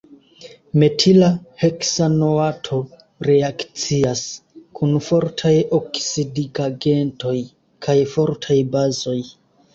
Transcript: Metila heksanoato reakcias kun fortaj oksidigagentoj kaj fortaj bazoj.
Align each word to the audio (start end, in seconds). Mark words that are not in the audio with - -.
Metila 0.83 1.27
heksanoato 1.63 2.79
reakcias 3.27 4.23
kun 4.81 4.97
fortaj 5.09 5.53
oksidigagentoj 5.81 7.37
kaj 7.89 7.99
fortaj 8.17 8.59
bazoj. 8.75 9.17